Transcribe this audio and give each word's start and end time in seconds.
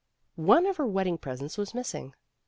One 0.35 0.65
of 0.65 0.77
her 0.77 0.87
wedding 0.87 1.19
presents 1.19 1.59
was 1.59 1.75
missing. 1.75 2.15